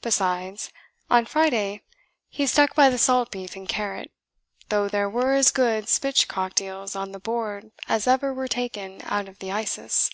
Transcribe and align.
Besides, 0.00 0.70
on 1.10 1.26
Friday 1.26 1.82
he 2.28 2.46
stuck 2.46 2.76
by 2.76 2.88
the 2.88 2.98
salt 2.98 3.32
beef 3.32 3.56
and 3.56 3.68
carrot, 3.68 4.12
though 4.68 4.88
there 4.88 5.10
were 5.10 5.32
as 5.32 5.50
good 5.50 5.88
spitch 5.88 6.28
cocked 6.28 6.60
eels 6.60 6.94
on 6.94 7.10
the 7.10 7.18
board 7.18 7.72
as 7.88 8.06
ever 8.06 8.32
were 8.32 8.46
ta'en 8.46 9.00
out 9.06 9.26
of 9.28 9.40
the 9.40 9.50
Isis." 9.50 10.08